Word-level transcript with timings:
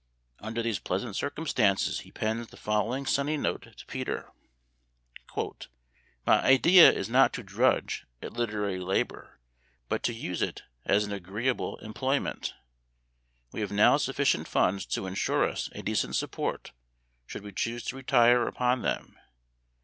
Under 0.39 0.63
these 0.63 0.79
pleasant 0.79 1.15
circumstances 1.15 1.99
he 1.99 2.11
peris 2.11 2.47
the 2.47 2.57
following 2.57 3.05
sunny 3.05 3.37
note 3.37 3.67
to 3.77 3.85
Peter:" 3.85 4.31
My 6.25 6.41
idea 6.43 6.91
is 6.91 7.07
not 7.07 7.33
to 7.33 7.43
dmdge 7.43 8.05
at 8.19 8.33
literary 8.33 8.79
labor, 8.79 9.39
but 9.89 10.01
to 10.01 10.13
use 10.15 10.41
it 10.41 10.63
as 10.85 11.05
an 11.05 11.11
agreeable 11.11 11.77
employment. 11.85 12.55
We 13.51 13.61
have 13.61 13.71
now 13.71 13.97
sufficient 13.97 14.47
funds 14.47 14.87
to 14.87 15.05
insure 15.05 15.47
us 15.47 15.69
a 15.73 15.83
decent 15.83 16.15
support 16.15 16.71
should 17.27 17.43
we 17.43 17.51
choose 17.51 17.83
to 17.83 17.95
retire 17.95 18.47
upon 18.47 18.81
them. 18.81 19.19